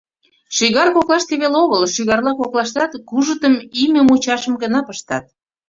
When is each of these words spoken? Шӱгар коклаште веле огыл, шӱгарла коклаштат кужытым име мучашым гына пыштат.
Шӱгар 0.55 0.89
коклаште 0.95 1.33
веле 1.41 1.57
огыл, 1.63 1.81
шӱгарла 1.93 2.33
коклаштат 2.39 2.91
кужытым 3.09 3.55
име 3.83 4.01
мучашым 4.07 4.53
гына 4.63 4.79
пыштат. 4.87 5.25